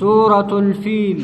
سورة 0.00 0.58
الفيل. 0.58 1.20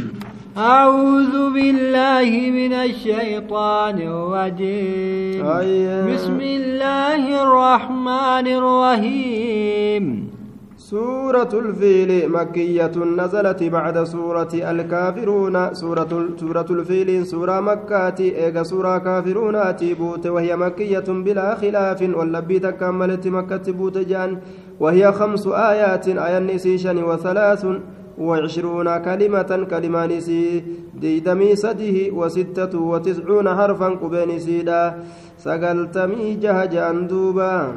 أعوذ 0.59 1.35
بالله 1.55 2.31
من 2.55 2.73
الشيطان 2.73 3.99
الرجيم. 3.99 5.47
أيه. 5.47 6.15
بسم 6.15 6.39
الله 6.41 7.23
الرحمن 7.43 8.47
الرحيم. 8.47 10.05
سورة 10.79 11.53
الفيل 11.53 12.33
مكية 12.33 12.95
نزلت 12.95 13.63
بعد 13.63 14.05
سورة 14.05 14.53
الكافرون. 14.55 15.75
سورة 15.75 16.13
سورة 16.41 16.67
الفيل 16.71 17.27
سورة 17.27 17.61
مكة. 17.61 18.19
إيجا 18.21 18.63
سورة 18.63 18.99
كافرون 18.99 19.57
بوت 19.99 20.27
وهي 20.27 20.57
مكية 20.57 21.09
بلا 21.09 21.55
خلاف. 21.55 22.03
واللبي 22.03 22.59
تكملت 22.59 23.27
مكة 23.27 23.73
بوت 23.73 23.99
جان. 23.99 24.39
وهي 24.81 25.13
خمس 25.13 25.47
آيات. 25.47 26.09
آية 26.09 26.39
نسيشن 26.39 27.03
وثلاث. 27.03 27.67
وعشرون 28.21 28.89
كلمة 28.99 29.67
كلمة 29.71 30.07
نسي 30.07 30.65
ديدمي 30.95 31.57
سده 31.57 31.97
وستة 32.13 32.73
وتسعون 32.79 33.47
حرفا 33.57 33.89
قبين 33.89 34.39
سيدا 34.39 34.83
سقلتمي 35.45 36.35
جهج 36.43 36.75
أندوبا 36.77 37.73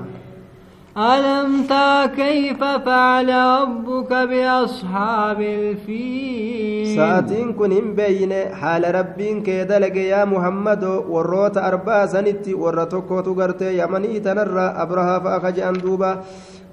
ألم 0.98 1.64
تر 1.70 2.06
كيف 2.16 2.62
فعل 2.64 3.30
ربك 3.34 4.12
بأصحاب 4.14 5.42
الفيل 5.42 6.73
sa'atiin 6.94 7.58
kun 7.58 7.72
hin 7.73 7.88
beeyne 7.98 8.54
haala 8.62 8.92
rabbiin 8.94 9.42
kee 9.46 9.66
dalage 9.70 10.04
yaa 10.06 10.26
muhammadoo 10.34 11.06
warroota 11.14 11.64
arbaa 11.70 12.06
sanitti 12.08 12.54
warra 12.64 12.86
tokkotu 12.92 13.34
gartee 13.40 13.72
yamanii 13.80 14.22
tanarra 14.28 14.68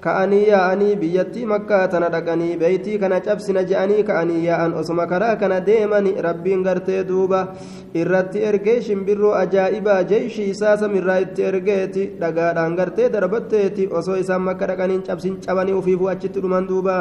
ka'anii 0.05 0.45
yaa'anii 0.49 0.95
biyyattii 1.01 1.45
makkaa 1.51 1.87
tana 1.93 2.09
dhaqanii 2.13 2.55
beeytii 2.61 2.97
kana 3.03 3.19
cabsina 3.27 3.63
je'anii 3.71 4.05
ka'anii 4.09 4.39
yaa'an 4.45 4.73
osuma 4.81 5.05
karaa 5.11 5.35
kana 5.41 5.59
deemani 5.67 6.13
rabbiin 6.27 6.63
gartee 6.67 7.03
duuba 7.09 7.41
irratti 8.03 8.45
ergee 8.51 8.77
shimbirroo 8.87 9.33
ajaa'ibaa 9.41 9.99
jeeshii 10.13 10.47
isaa 10.53 10.77
samirraa 10.83 11.19
itti 11.25 11.45
ergeeti 11.51 12.07
dhagaadhaan 12.23 12.79
gartee 12.81 13.11
darbatteeti 13.17 13.89
osoo 14.01 14.17
isaan 14.23 14.47
makka 14.47 14.71
dhaqaniin 14.73 15.05
cabsin 15.11 15.37
cabanii 15.45 15.77
ufiifuu 15.83 16.11
achitti 16.15 16.43
dhuman 16.47 16.67
duuba 16.71 16.97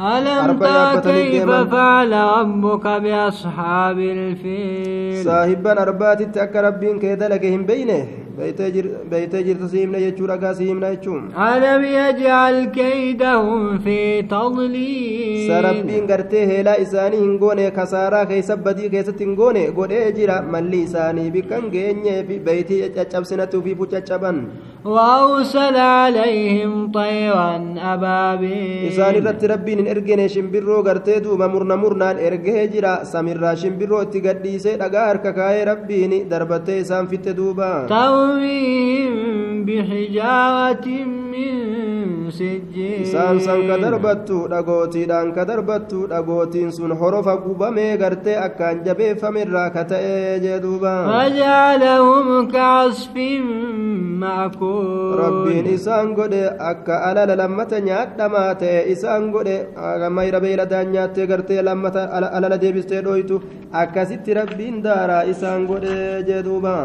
ألم 0.00 0.58
تر 1.02 1.10
كيف. 1.10 1.50
فعل 1.50 2.12
ربك 2.12 2.86
بأصحاب 2.86 3.98
الفيل 3.98 5.26
arbaatitti 5.78 6.40
akka 6.40 6.62
rabbiin 6.62 7.00
kee 7.00 7.16
dalage 7.16 7.50
hin 7.50 7.66
beeyne 7.66 8.27
beeytee 8.38 9.42
jirta 9.48 9.68
siimna 9.74 9.98
jechuu 10.04 10.26
dhagaa 10.30 10.54
siimna 10.60 10.90
jechuun 10.94 11.22
ألم 11.52 11.82
يجعل 12.00 12.56
كيدهم 12.78 13.78
في 13.84 14.22
تضليل 14.22 15.48
sarabbiin 15.50 16.06
gartee 16.10 16.44
heelaa 16.50 16.76
isaanii 16.84 17.20
hin 17.24 17.38
goone 17.42 17.70
kasaaraa 17.78 18.24
keessa 18.30 18.56
badii 18.56 18.88
keessatti 18.94 19.24
hin 19.24 19.34
goone 19.40 19.62
godhee 19.78 20.12
jira 20.18 20.36
malli 20.54 20.80
isaanii 20.88 21.30
bikkan 21.36 21.64
geenyeefi 21.74 22.36
beeytii 22.48 22.80
caccabsinatti 22.96 23.56
ufiifu 23.60 23.86
caccaban 23.94 24.38
وأرسل 24.84 25.76
عليهم 25.76 26.92
طيرا 26.92 27.50
أبابيل 27.92 28.88
isaan 28.90 29.14
irratti 29.20 29.46
rabbiin 29.52 29.78
hin 29.82 29.88
ergine 29.94 30.28
shimbirroo 30.34 30.82
gartee 30.88 31.18
duuba 31.24 31.48
murna 31.54 31.76
murnaan 31.82 32.18
ergee 32.28 32.64
jira 32.74 32.92
samirraa 33.12 33.56
shimbirroo 33.62 34.02
itti 34.06 34.20
gadhiisee 34.26 34.76
dhagaa 34.82 35.06
harka 35.10 35.32
kaayee 35.38 35.64
rabbiin 35.72 36.12
darbattee 36.30 36.78
ترميهم 38.28 39.64
بحجارة 39.64 40.86
من 41.32 41.54
سجيل 42.30 43.08
ka 43.68 43.76
darbattu 43.84 44.38
dhagootiidhaan 44.52 45.32
ka 45.36 45.44
darbattu 45.48 46.08
dhagootiin 46.12 46.70
sun 46.76 46.92
horofa 47.00 47.34
gubamee 47.44 47.96
gartee 48.02 48.36
akkaan 48.46 48.84
jabeeffamirraa 48.86 49.72
ka 49.74 49.82
ta'ee 49.92 50.40
jee 50.44 50.60
duuba 50.64 50.94
فجعلهم 51.08 52.48
كعصف 52.50 53.16
مأكول 54.20 55.18
rabbiin 55.18 55.66
isaan 55.76 56.14
godhe 56.18 56.42
akka 56.70 57.00
alala 57.08 57.36
lammata 57.42 57.80
nyaadhamaa 57.88 58.54
ta'e 58.60 58.80
isaan 58.94 59.30
godhe 59.34 59.56
mayra 60.18 60.40
beeyladaan 60.44 60.92
nyaattee 60.94 61.26
gartee 61.26 61.62
lammata 61.68 62.02
alala 62.36 62.60
deebistee 62.62 63.02
dhoytu 63.06 63.42
akkasitti 63.82 64.34
rabbiin 64.40 64.82
daaraa 64.86 65.22
isaan 65.32 65.66
godhe 65.70 65.96
jee 66.28 66.42
duuba 66.48 66.76